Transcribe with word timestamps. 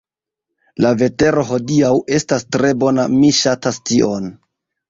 La 0.85 0.93
vetero 1.01 1.43
hodiaŭ 1.51 1.93
estas 2.21 2.47
tre 2.57 2.73
bona 2.85 3.07
mi 3.19 3.33
ŝatas 3.43 3.81
tion 3.93 4.31